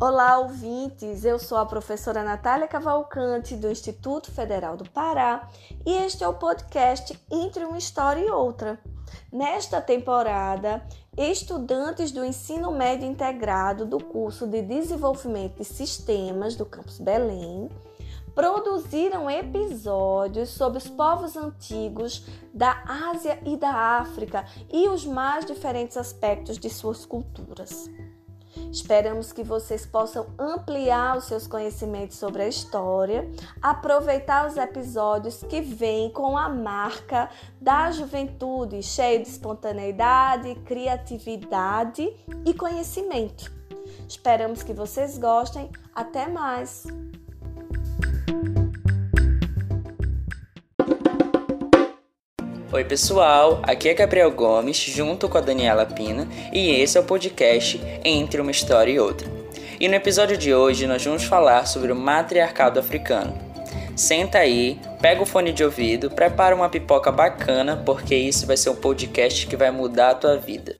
Olá, 0.00 0.40
ouvintes! 0.40 1.24
Eu 1.24 1.38
sou 1.38 1.56
a 1.56 1.64
professora 1.64 2.24
Natália 2.24 2.66
Cavalcante, 2.66 3.54
do 3.54 3.70
Instituto 3.70 4.28
Federal 4.32 4.76
do 4.76 4.90
Pará, 4.90 5.48
e 5.86 5.92
este 5.92 6.24
é 6.24 6.28
o 6.28 6.34
podcast 6.34 7.16
Entre 7.30 7.64
uma 7.64 7.78
História 7.78 8.20
e 8.20 8.28
Outra. 8.28 8.80
Nesta 9.32 9.80
temporada, 9.80 10.84
estudantes 11.16 12.10
do 12.10 12.24
ensino 12.24 12.72
médio 12.72 13.06
integrado 13.06 13.86
do 13.86 14.02
curso 14.02 14.48
de 14.48 14.62
Desenvolvimento 14.62 15.58
de 15.58 15.64
Sistemas 15.64 16.56
do 16.56 16.66
Campus 16.66 16.98
Belém 16.98 17.68
produziram 18.34 19.30
episódios 19.30 20.48
sobre 20.48 20.78
os 20.78 20.88
povos 20.88 21.36
antigos 21.36 22.26
da 22.52 22.82
Ásia 23.12 23.38
e 23.46 23.56
da 23.56 23.70
África 23.70 24.44
e 24.72 24.88
os 24.88 25.06
mais 25.06 25.46
diferentes 25.46 25.96
aspectos 25.96 26.58
de 26.58 26.68
suas 26.68 27.06
culturas. 27.06 27.88
Esperamos 28.70 29.32
que 29.32 29.42
vocês 29.42 29.86
possam 29.86 30.26
ampliar 30.38 31.16
os 31.16 31.24
seus 31.24 31.46
conhecimentos 31.46 32.16
sobre 32.16 32.42
a 32.42 32.48
história, 32.48 33.30
aproveitar 33.60 34.46
os 34.46 34.56
episódios 34.56 35.42
que 35.42 35.60
vêm 35.60 36.10
com 36.10 36.36
a 36.36 36.48
marca 36.48 37.30
da 37.60 37.90
juventude, 37.90 38.82
cheio 38.82 39.22
de 39.22 39.28
espontaneidade, 39.28 40.54
criatividade 40.66 42.12
e 42.44 42.54
conhecimento. 42.54 43.52
Esperamos 44.08 44.62
que 44.62 44.72
vocês 44.72 45.18
gostem. 45.18 45.70
Até 45.94 46.28
mais! 46.28 46.86
Oi, 52.74 52.82
pessoal, 52.82 53.60
aqui 53.62 53.88
é 53.88 53.94
Gabriel 53.94 54.32
Gomes, 54.32 54.76
junto 54.78 55.28
com 55.28 55.38
a 55.38 55.40
Daniela 55.40 55.86
Pina, 55.86 56.26
e 56.52 56.72
esse 56.72 56.98
é 56.98 57.00
o 57.00 57.04
podcast 57.04 57.80
Entre 58.04 58.40
uma 58.40 58.50
História 58.50 58.90
e 58.90 58.98
Outra. 58.98 59.28
E 59.78 59.86
no 59.86 59.94
episódio 59.94 60.36
de 60.36 60.52
hoje 60.52 60.84
nós 60.84 61.04
vamos 61.04 61.22
falar 61.22 61.66
sobre 61.66 61.92
o 61.92 61.94
matriarcado 61.94 62.80
africano. 62.80 63.32
Senta 63.94 64.38
aí, 64.38 64.76
pega 65.00 65.22
o 65.22 65.26
fone 65.26 65.52
de 65.52 65.62
ouvido, 65.62 66.10
prepara 66.10 66.52
uma 66.52 66.68
pipoca 66.68 67.12
bacana, 67.12 67.76
porque 67.76 68.16
isso 68.16 68.44
vai 68.44 68.56
ser 68.56 68.70
um 68.70 68.74
podcast 68.74 69.46
que 69.46 69.54
vai 69.54 69.70
mudar 69.70 70.10
a 70.10 70.14
tua 70.16 70.36
vida. 70.36 70.74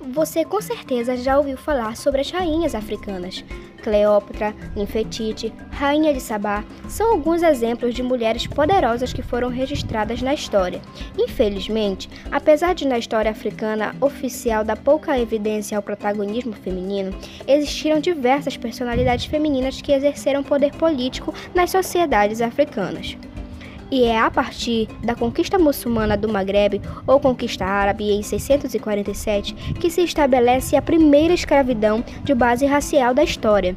Você 0.00 0.46
com 0.46 0.60
certeza 0.62 1.14
já 1.14 1.36
ouviu 1.36 1.58
falar 1.58 1.94
sobre 1.94 2.22
as 2.22 2.30
rainhas 2.30 2.74
africanas. 2.74 3.44
Cleópatra, 3.82 4.54
Ninfetite, 4.74 5.52
Rainha 5.70 6.12
de 6.12 6.20
Sabá 6.20 6.64
são 6.88 7.12
alguns 7.12 7.42
exemplos 7.42 7.94
de 7.94 8.02
mulheres 8.02 8.46
poderosas 8.46 9.12
que 9.12 9.22
foram 9.22 9.48
registradas 9.48 10.22
na 10.22 10.32
história. 10.32 10.80
Infelizmente, 11.18 12.08
apesar 12.30 12.74
de 12.74 12.86
na 12.86 12.98
história 12.98 13.30
africana 13.30 13.94
oficial 14.00 14.64
dar 14.64 14.76
pouca 14.76 15.18
evidência 15.18 15.76
ao 15.76 15.82
protagonismo 15.82 16.52
feminino, 16.52 17.14
existiram 17.46 18.00
diversas 18.00 18.56
personalidades 18.56 19.26
femininas 19.26 19.80
que 19.82 19.92
exerceram 19.92 20.42
poder 20.42 20.72
político 20.72 21.32
nas 21.54 21.70
sociedades 21.70 22.40
africanas 22.40 23.16
e 23.90 24.04
é 24.04 24.18
a 24.18 24.30
partir 24.30 24.88
da 25.02 25.14
conquista 25.14 25.58
muçulmana 25.58 26.16
do 26.16 26.28
Maghreb 26.28 26.80
ou 27.06 27.18
conquista 27.18 27.64
árabe 27.64 28.10
em 28.10 28.22
647 28.22 29.54
que 29.74 29.90
se 29.90 30.02
estabelece 30.02 30.76
a 30.76 30.82
primeira 30.82 31.34
escravidão 31.34 32.04
de 32.22 32.34
base 32.34 32.66
racial 32.66 33.12
da 33.12 33.24
história. 33.24 33.74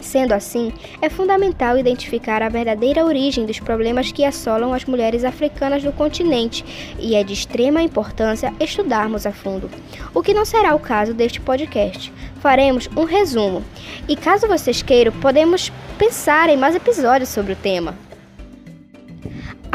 Sendo 0.00 0.32
assim, 0.32 0.72
é 1.00 1.08
fundamental 1.08 1.76
identificar 1.76 2.42
a 2.42 2.48
verdadeira 2.48 3.04
origem 3.04 3.46
dos 3.46 3.58
problemas 3.58 4.12
que 4.12 4.24
assolam 4.24 4.72
as 4.72 4.84
mulheres 4.84 5.24
africanas 5.24 5.82
do 5.82 5.90
continente 5.90 6.64
e 6.98 7.16
é 7.16 7.24
de 7.24 7.32
extrema 7.32 7.82
importância 7.82 8.52
estudarmos 8.60 9.26
a 9.26 9.32
fundo, 9.32 9.70
o 10.14 10.22
que 10.22 10.34
não 10.34 10.44
será 10.44 10.74
o 10.74 10.78
caso 10.78 11.12
deste 11.12 11.40
podcast. 11.40 12.12
Faremos 12.40 12.88
um 12.96 13.04
resumo 13.04 13.64
e, 14.06 14.14
caso 14.14 14.46
vocês 14.46 14.82
queiram, 14.82 15.12
podemos 15.12 15.72
pensar 15.98 16.48
em 16.50 16.56
mais 16.56 16.76
episódios 16.76 17.30
sobre 17.30 17.54
o 17.54 17.56
tema. 17.56 18.05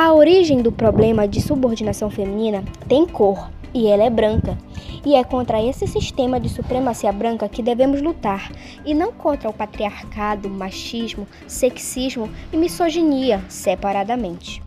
A 0.03 0.11
origem 0.13 0.63
do 0.63 0.71
problema 0.71 1.27
de 1.27 1.39
subordinação 1.39 2.09
feminina 2.09 2.63
tem 2.89 3.05
cor 3.05 3.51
e 3.71 3.85
ela 3.85 4.03
é 4.03 4.09
branca. 4.09 4.57
E 5.05 5.13
é 5.13 5.23
contra 5.23 5.63
esse 5.63 5.85
sistema 5.85 6.39
de 6.39 6.49
supremacia 6.49 7.11
branca 7.11 7.47
que 7.47 7.61
devemos 7.61 8.01
lutar, 8.01 8.51
e 8.83 8.95
não 8.95 9.11
contra 9.11 9.47
o 9.47 9.53
patriarcado, 9.53 10.49
machismo, 10.49 11.27
sexismo 11.45 12.27
e 12.51 12.57
misoginia 12.57 13.43
separadamente. 13.47 14.63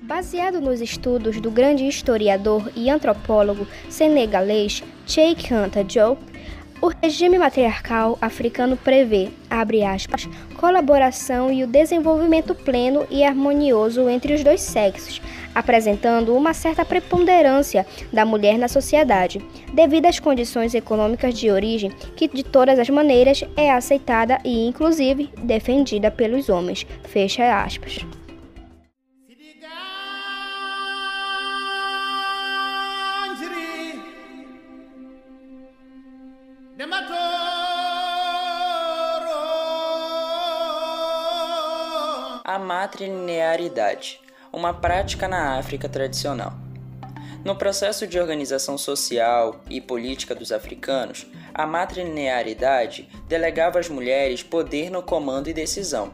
Baseado 0.00 0.58
nos 0.58 0.80
estudos 0.80 1.38
do 1.38 1.50
grande 1.50 1.86
historiador 1.86 2.72
e 2.74 2.88
antropólogo 2.88 3.66
senegalês 3.90 4.82
Cheikh 5.06 5.52
Anta 5.52 5.84
Diop, 5.84 6.18
o 6.80 6.88
regime 6.88 7.38
matriarcal 7.38 8.18
africano 8.20 8.76
prevê, 8.76 9.28
abre 9.48 9.84
aspas, 9.84 10.28
colaboração 10.56 11.52
e 11.52 11.62
o 11.62 11.66
desenvolvimento 11.66 12.54
pleno 12.54 13.06
e 13.10 13.24
harmonioso 13.24 14.08
entre 14.08 14.34
os 14.34 14.42
dois 14.42 14.60
sexos, 14.60 15.20
apresentando 15.54 16.34
uma 16.34 16.52
certa 16.52 16.84
preponderância 16.84 17.86
da 18.12 18.24
mulher 18.24 18.58
na 18.58 18.68
sociedade, 18.68 19.44
devido 19.72 20.06
às 20.06 20.18
condições 20.18 20.74
econômicas 20.74 21.34
de 21.38 21.50
origem 21.50 21.90
que 22.16 22.28
de 22.28 22.42
todas 22.42 22.78
as 22.78 22.90
maneiras 22.90 23.44
é 23.56 23.70
aceitada 23.70 24.38
e 24.44 24.66
inclusive 24.66 25.30
defendida 25.42 26.10
pelos 26.10 26.48
homens. 26.48 26.86
Fecha 27.04 27.62
aspas. 27.62 28.04
A 42.44 42.58
matrilinearidade, 42.58 44.20
uma 44.52 44.72
prática 44.72 45.26
na 45.26 45.58
África 45.58 45.88
tradicional. 45.88 46.52
No 47.44 47.56
processo 47.56 48.06
de 48.06 48.18
organização 48.18 48.78
social 48.78 49.60
e 49.68 49.80
política 49.80 50.34
dos 50.34 50.50
africanos, 50.50 51.26
a 51.52 51.66
matrilinearidade 51.66 53.08
delegava 53.28 53.78
às 53.78 53.88
mulheres 53.88 54.42
poder 54.42 54.90
no 54.90 55.02
comando 55.02 55.48
e 55.48 55.52
decisão. 55.52 56.12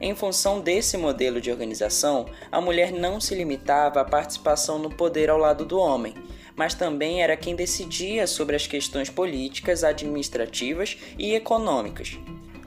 Em 0.00 0.14
função 0.14 0.60
desse 0.60 0.96
modelo 0.96 1.40
de 1.40 1.50
organização, 1.50 2.26
a 2.50 2.60
mulher 2.60 2.90
não 2.90 3.20
se 3.20 3.34
limitava 3.34 4.00
à 4.00 4.04
participação 4.04 4.78
no 4.78 4.90
poder 4.90 5.30
ao 5.30 5.38
lado 5.38 5.64
do 5.64 5.78
homem, 5.78 6.14
mas 6.60 6.74
também 6.74 7.22
era 7.22 7.38
quem 7.38 7.56
decidia 7.56 8.26
sobre 8.26 8.54
as 8.54 8.66
questões 8.66 9.08
políticas, 9.08 9.82
administrativas 9.82 10.98
e 11.18 11.34
econômicas. 11.34 12.18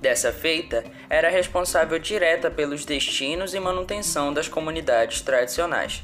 Dessa 0.02 0.34
feita, 0.34 0.84
era 1.08 1.30
responsável 1.30 2.00
direta 2.00 2.50
pelos 2.50 2.86
destinos 2.86 3.54
e 3.54 3.60
manutenção 3.60 4.34
das 4.34 4.48
comunidades 4.48 5.22
tradicionais. 5.22 6.02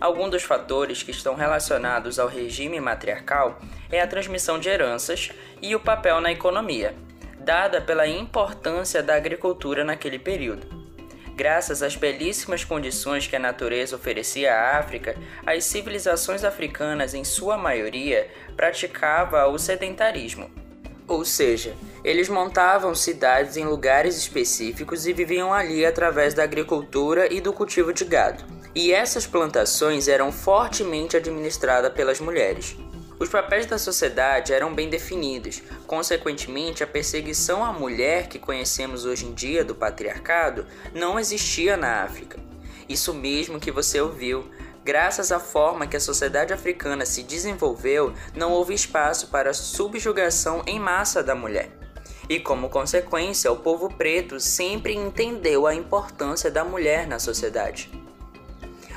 Alguns 0.00 0.30
dos 0.30 0.44
fatores 0.44 1.02
que 1.02 1.10
estão 1.10 1.34
relacionados 1.34 2.20
ao 2.20 2.28
regime 2.28 2.78
matriarcal 2.78 3.58
é 3.90 4.00
a 4.00 4.06
transmissão 4.06 4.56
de 4.56 4.68
heranças 4.68 5.32
e 5.60 5.74
o 5.74 5.80
papel 5.80 6.20
na 6.20 6.30
economia, 6.30 6.94
dada 7.40 7.80
pela 7.80 8.06
importância 8.06 9.02
da 9.02 9.16
agricultura 9.16 9.82
naquele 9.82 10.20
período. 10.20 10.85
Graças 11.36 11.82
às 11.82 11.94
belíssimas 11.94 12.64
condições 12.64 13.26
que 13.26 13.36
a 13.36 13.38
natureza 13.38 13.94
oferecia 13.94 14.54
à 14.54 14.78
África, 14.78 15.14
as 15.44 15.64
civilizações 15.64 16.42
africanas, 16.42 17.14
em 17.14 17.22
sua 17.22 17.56
maioria, 17.56 18.28
praticavam 18.56 19.52
o 19.52 19.58
sedentarismo 19.58 20.50
ou 21.08 21.24
seja, 21.24 21.74
eles 22.02 22.28
montavam 22.28 22.94
cidades 22.94 23.56
em 23.56 23.64
lugares 23.64 24.16
específicos 24.16 25.06
e 25.06 25.12
viviam 25.12 25.52
ali 25.52 25.86
através 25.86 26.34
da 26.34 26.42
agricultura 26.42 27.32
e 27.32 27.40
do 27.40 27.52
cultivo 27.52 27.92
de 27.92 28.04
gado. 28.04 28.44
E 28.74 28.92
essas 28.92 29.26
plantações 29.26 30.08
eram 30.08 30.32
fortemente 30.32 31.16
administradas 31.16 31.92
pelas 31.92 32.20
mulheres. 32.20 32.76
Os 33.18 33.28
papéis 33.28 33.66
da 33.66 33.78
sociedade 33.78 34.52
eram 34.52 34.74
bem 34.74 34.90
definidos, 34.90 35.62
consequentemente, 35.86 36.84
a 36.84 36.86
perseguição 36.86 37.64
à 37.64 37.72
mulher 37.72 38.28
que 38.28 38.38
conhecemos 38.38 39.04
hoje 39.04 39.24
em 39.24 39.32
dia 39.32 39.64
do 39.64 39.74
patriarcado 39.74 40.66
não 40.94 41.18
existia 41.18 41.76
na 41.76 42.02
África. 42.02 42.38
Isso 42.88 43.14
mesmo 43.14 43.58
que 43.58 43.70
você 43.70 44.00
ouviu, 44.00 44.50
Graças 44.86 45.32
à 45.32 45.40
forma 45.40 45.88
que 45.88 45.96
a 45.96 46.00
sociedade 46.00 46.52
africana 46.52 47.04
se 47.04 47.24
desenvolveu, 47.24 48.14
não 48.36 48.52
houve 48.52 48.72
espaço 48.72 49.26
para 49.26 49.50
a 49.50 49.52
subjugação 49.52 50.62
em 50.64 50.78
massa 50.78 51.24
da 51.24 51.34
mulher. 51.34 51.72
E 52.28 52.38
como 52.38 52.68
consequência, 52.68 53.50
o 53.50 53.56
povo 53.56 53.92
preto 53.92 54.38
sempre 54.38 54.94
entendeu 54.94 55.66
a 55.66 55.74
importância 55.74 56.52
da 56.52 56.64
mulher 56.64 57.04
na 57.04 57.18
sociedade. 57.18 57.90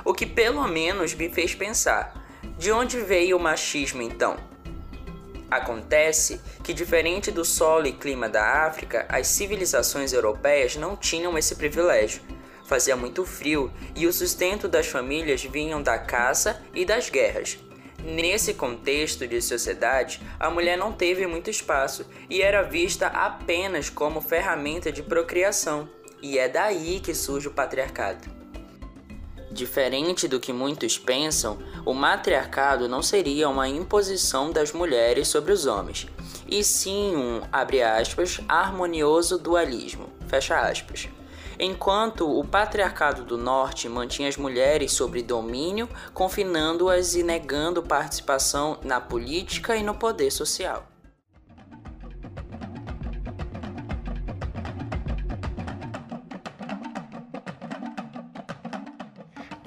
O 0.05 0.13
que 0.13 0.27
pelo 0.27 0.67
menos 0.67 1.15
me 1.15 1.27
fez 1.27 1.55
pensar: 1.55 2.18
de 2.59 2.71
onde 2.71 2.99
veio 2.99 3.37
o 3.37 3.39
machismo 3.39 4.03
então? 4.03 4.37
Acontece 5.49 6.39
que, 6.63 6.75
diferente 6.75 7.31
do 7.31 7.43
solo 7.43 7.87
e 7.87 7.93
clima 7.93 8.29
da 8.29 8.67
África, 8.67 9.07
as 9.09 9.25
civilizações 9.25 10.13
europeias 10.13 10.75
não 10.75 10.95
tinham 10.95 11.35
esse 11.35 11.55
privilégio 11.55 12.21
fazia 12.69 12.95
muito 12.95 13.25
frio 13.25 13.73
e 13.95 14.05
o 14.05 14.13
sustento 14.13 14.67
das 14.67 14.85
famílias 14.85 15.43
vinham 15.43 15.81
da 15.81 15.97
caça 15.97 16.61
e 16.75 16.85
das 16.85 17.09
guerras. 17.09 17.57
Nesse 18.03 18.53
contexto 18.53 19.27
de 19.27 19.41
sociedade, 19.41 20.21
a 20.39 20.51
mulher 20.51 20.77
não 20.77 20.93
teve 20.93 21.25
muito 21.25 21.49
espaço 21.49 22.05
e 22.29 22.43
era 22.43 22.61
vista 22.61 23.07
apenas 23.07 23.89
como 23.89 24.21
ferramenta 24.21 24.91
de 24.91 25.01
procriação, 25.01 25.89
e 26.21 26.37
é 26.37 26.47
daí 26.47 26.99
que 26.99 27.13
surge 27.13 27.47
o 27.47 27.51
patriarcado. 27.51 28.38
Diferente 29.59 30.25
do 30.25 30.39
que 30.39 30.53
muitos 30.53 30.97
pensam, 30.97 31.57
o 31.85 31.93
matriarcado 31.93 32.87
não 32.87 33.03
seria 33.03 33.49
uma 33.49 33.67
imposição 33.67 34.53
das 34.53 34.71
mulheres 34.71 35.27
sobre 35.27 35.51
os 35.51 35.65
homens, 35.65 36.07
e 36.47 36.63
sim 36.63 37.13
um, 37.13 37.41
abre 37.51 37.83
aspas, 37.83 38.39
harmonioso 38.47 39.37
dualismo, 39.37 40.07
fecha 40.29 40.57
aspas 40.57 41.09
enquanto 41.59 42.25
o 42.25 42.41
patriarcado 42.45 43.25
do 43.25 43.37
norte 43.37 43.89
mantinha 43.89 44.29
as 44.29 44.37
mulheres 44.37 44.93
sob 44.93 45.21
domínio, 45.21 45.89
confinando-as 46.13 47.15
e 47.15 47.21
negando 47.21 47.83
participação 47.83 48.79
na 48.81 49.01
política 49.01 49.75
e 49.75 49.83
no 49.83 49.93
poder 49.93 50.31
social. 50.31 50.87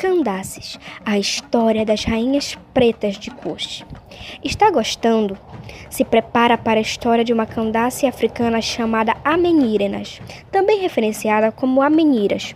Candaces, 0.03 0.81
a 1.07 1.17
história 1.17 1.87
das 1.87 2.03
rainhas 2.03 2.59
pretas 2.75 3.17
de 3.17 3.31
Kush. 3.31 3.85
Está 4.43 4.69
gostando? 4.69 5.39
Se 5.89 6.05
prepara 6.05 6.59
para 6.59 6.81
a 6.81 6.83
história 6.83 7.23
de 7.23 7.33
uma 7.33 7.47
Candace 7.47 8.05
africana 8.05 8.61
chamada 8.61 9.17
Amenírenas, 9.25 10.21
também 10.51 10.81
referenciada 10.81 11.53
como 11.53 11.81
Ameniras. 11.81 12.53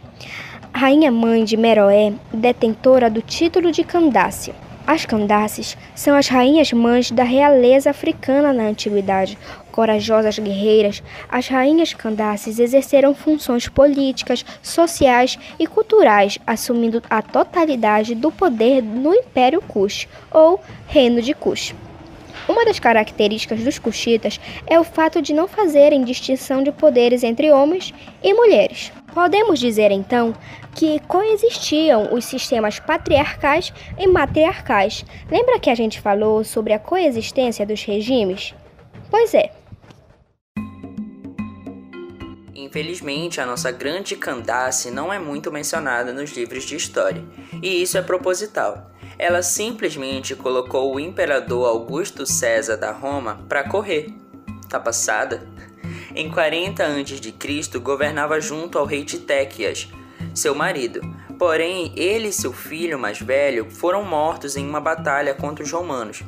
Rainha 0.74 1.12
mãe 1.12 1.44
de 1.44 1.56
Meroé, 1.56 2.14
detentora 2.32 3.08
do 3.08 3.22
título 3.22 3.70
de 3.70 3.84
Candace. 3.84 4.52
As 4.86 5.04
Candaces 5.04 5.76
são 5.96 6.14
as 6.14 6.28
rainhas 6.28 6.72
mães 6.72 7.10
da 7.10 7.24
realeza 7.24 7.90
africana 7.90 8.52
na 8.52 8.68
antiguidade. 8.68 9.36
Corajosas 9.72 10.38
guerreiras, 10.38 11.02
as 11.28 11.48
rainhas 11.48 11.92
Candaces 11.92 12.60
exerceram 12.60 13.12
funções 13.12 13.68
políticas, 13.68 14.44
sociais 14.62 15.36
e 15.58 15.66
culturais, 15.66 16.38
assumindo 16.46 17.02
a 17.10 17.20
totalidade 17.20 18.14
do 18.14 18.30
poder 18.30 18.80
no 18.80 19.12
Império 19.12 19.60
Kush, 19.60 20.06
ou 20.30 20.60
Reino 20.86 21.20
de 21.20 21.34
Kush. 21.34 21.74
Uma 22.48 22.64
das 22.64 22.78
características 22.78 23.64
dos 23.64 23.80
cuxitas 23.80 24.38
é 24.68 24.78
o 24.78 24.84
fato 24.84 25.20
de 25.20 25.34
não 25.34 25.48
fazerem 25.48 26.04
distinção 26.04 26.62
de 26.62 26.70
poderes 26.70 27.24
entre 27.24 27.50
homens 27.50 27.92
e 28.22 28.32
mulheres. 28.32 28.92
Podemos 29.16 29.58
dizer 29.58 29.90
então 29.90 30.34
que 30.74 31.00
coexistiam 31.08 32.12
os 32.12 32.26
sistemas 32.26 32.78
patriarcais 32.78 33.72
e 33.98 34.06
matriarcais. 34.06 35.06
Lembra 35.30 35.58
que 35.58 35.70
a 35.70 35.74
gente 35.74 36.02
falou 36.02 36.44
sobre 36.44 36.74
a 36.74 36.78
coexistência 36.78 37.64
dos 37.64 37.82
regimes? 37.82 38.54
Pois 39.10 39.32
é. 39.32 39.50
Infelizmente, 42.54 43.40
a 43.40 43.46
nossa 43.46 43.72
grande 43.72 44.16
Candace 44.16 44.90
não 44.90 45.10
é 45.10 45.18
muito 45.18 45.50
mencionada 45.50 46.12
nos 46.12 46.36
livros 46.36 46.64
de 46.64 46.76
história, 46.76 47.24
e 47.62 47.80
isso 47.80 47.96
é 47.96 48.02
proposital 48.02 48.90
ela 49.18 49.42
simplesmente 49.42 50.36
colocou 50.36 50.94
o 50.94 51.00
imperador 51.00 51.66
Augusto 51.66 52.26
César 52.26 52.76
da 52.76 52.92
Roma 52.92 53.46
para 53.48 53.66
correr. 53.66 54.08
Tá 54.68 54.78
passada? 54.78 55.48
Em 56.18 56.30
40 56.30 56.82
a.C., 56.82 57.78
governava 57.78 58.40
junto 58.40 58.78
ao 58.78 58.86
rei 58.86 59.04
Titéquias, 59.04 59.86
seu 60.34 60.54
marido. 60.54 61.02
Porém, 61.38 61.92
ele 61.94 62.28
e 62.28 62.32
seu 62.32 62.54
filho 62.54 62.98
mais 62.98 63.20
velho 63.20 63.70
foram 63.70 64.02
mortos 64.02 64.56
em 64.56 64.66
uma 64.66 64.80
batalha 64.80 65.34
contra 65.34 65.62
os 65.62 65.70
romanos. 65.70 66.22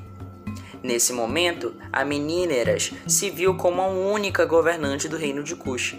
Nesse 0.82 1.10
momento, 1.14 1.74
a 1.90 2.04
Meníneras 2.04 2.92
se 3.06 3.30
viu 3.30 3.56
como 3.56 3.80
a 3.80 3.88
única 3.88 4.44
governante 4.44 5.08
do 5.08 5.16
reino 5.16 5.42
de 5.42 5.56
Cush. 5.56 5.96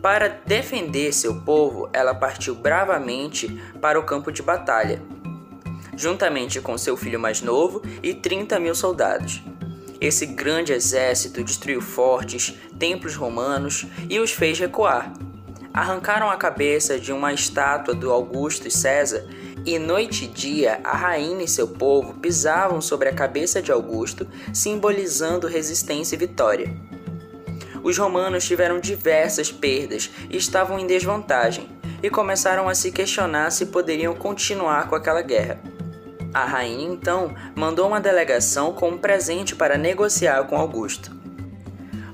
Para 0.00 0.28
defender 0.28 1.12
seu 1.12 1.40
povo, 1.40 1.90
ela 1.92 2.14
partiu 2.14 2.54
bravamente 2.54 3.60
para 3.80 3.98
o 3.98 4.04
campo 4.04 4.30
de 4.30 4.42
batalha 4.42 5.02
juntamente 5.96 6.60
com 6.60 6.76
seu 6.76 6.96
filho 6.96 7.20
mais 7.20 7.40
novo 7.40 7.82
e 8.02 8.14
30 8.14 8.58
mil 8.58 8.74
soldados. 8.74 9.42
Esse 10.04 10.26
grande 10.26 10.70
exército 10.70 11.42
destruiu 11.42 11.80
fortes, 11.80 12.54
templos 12.78 13.14
romanos 13.14 13.86
e 14.10 14.20
os 14.20 14.32
fez 14.32 14.58
recuar. 14.58 15.10
Arrancaram 15.72 16.28
a 16.28 16.36
cabeça 16.36 16.98
de 16.98 17.10
uma 17.10 17.32
estátua 17.32 17.94
do 17.94 18.12
Augusto 18.12 18.70
César 18.70 19.26
e 19.64 19.78
noite 19.78 20.26
e 20.26 20.28
dia 20.28 20.78
a 20.84 20.94
rainha 20.94 21.42
e 21.42 21.48
seu 21.48 21.66
povo 21.66 22.12
pisavam 22.20 22.82
sobre 22.82 23.08
a 23.08 23.14
cabeça 23.14 23.62
de 23.62 23.72
Augusto, 23.72 24.28
simbolizando 24.52 25.48
resistência 25.48 26.16
e 26.16 26.18
vitória. 26.18 26.76
Os 27.82 27.96
romanos 27.96 28.44
tiveram 28.44 28.78
diversas 28.78 29.50
perdas 29.50 30.10
e 30.28 30.36
estavam 30.36 30.78
em 30.78 30.86
desvantagem, 30.86 31.66
e 32.02 32.10
começaram 32.10 32.68
a 32.68 32.74
se 32.74 32.92
questionar 32.92 33.50
se 33.50 33.64
poderiam 33.64 34.14
continuar 34.14 34.86
com 34.86 34.94
aquela 34.94 35.22
guerra. 35.22 35.73
A 36.34 36.44
rainha 36.44 36.92
então 36.92 37.32
mandou 37.54 37.86
uma 37.86 38.00
delegação 38.00 38.72
com 38.72 38.90
um 38.90 38.98
presente 38.98 39.54
para 39.54 39.78
negociar 39.78 40.42
com 40.44 40.56
Augusto. 40.58 41.16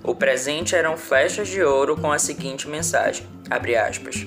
O 0.05 0.15
presente 0.15 0.77
eram 0.77 0.95
flechas 0.99 1.49
de 1.49 1.63
ouro 1.63 1.97
com 1.97 2.13
a 2.13 2.19
seguinte 2.19 2.69
mensagem: 2.69 3.27
aspas, 3.51 4.27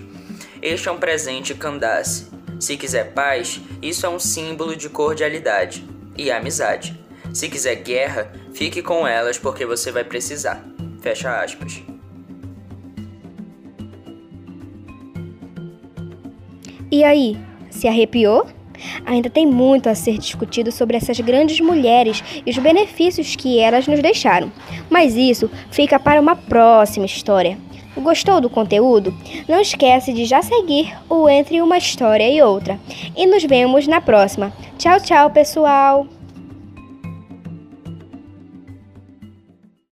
Este 0.59 0.89
é 0.89 0.91
um 0.91 0.97
presente 0.97 1.53
Candace. 1.53 2.27
Se 2.59 2.75
quiser 2.75 3.13
paz, 3.13 3.61
isso 3.83 4.05
é 4.05 4.09
um 4.09 4.17
símbolo 4.17 4.75
de 4.75 4.89
cordialidade 4.89 5.87
e 6.17 6.31
amizade. 6.31 6.99
Se 7.31 7.47
quiser 7.47 7.75
guerra, 7.75 8.31
fique 8.51 8.81
com 8.81 9.07
elas 9.07 9.37
porque 9.37 9.63
você 9.63 9.91
vai 9.91 10.03
precisar. 10.03 10.63
Fecha 11.01 11.39
aspas. 11.39 11.83
E 16.91 17.03
aí, 17.03 17.37
se 17.69 17.87
arrepiou? 17.87 18.47
Ainda 19.05 19.29
tem 19.29 19.45
muito 19.45 19.89
a 19.89 19.95
ser 19.95 20.17
discutido 20.17 20.71
sobre 20.71 20.97
essas 20.97 21.19
grandes 21.19 21.59
mulheres 21.59 22.23
e 22.45 22.49
os 22.49 22.57
benefícios 22.57 23.35
que 23.35 23.59
elas 23.59 23.87
nos 23.87 24.01
deixaram, 24.01 24.51
mas 24.89 25.15
isso 25.15 25.49
fica 25.71 25.99
para 25.99 26.21
uma 26.21 26.35
próxima 26.35 27.05
história. 27.05 27.57
Gostou 27.95 28.41
do 28.41 28.49
conteúdo? 28.49 29.13
Não 29.47 29.61
esquece 29.61 30.13
de 30.13 30.25
já 30.25 30.41
seguir 30.41 30.95
o 31.07 31.29
Entre 31.29 31.61
uma 31.61 31.77
História 31.77 32.27
e 32.27 32.41
Outra. 32.41 32.79
E 33.15 33.27
nos 33.27 33.43
vemos 33.43 33.87
na 33.87 34.01
próxima. 34.01 34.51
Tchau, 34.79 34.99
tchau, 34.99 35.29
pessoal! 35.29 36.07